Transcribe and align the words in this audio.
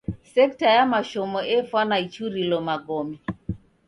Sekta 0.33 0.67
ya 0.75 0.83
mashomo 0.93 1.39
efwana 1.57 1.95
ichurilo 2.05 2.57
magome. 2.67 3.17